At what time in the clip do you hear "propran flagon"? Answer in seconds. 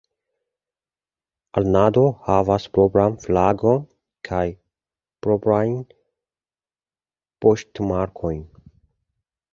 2.79-3.85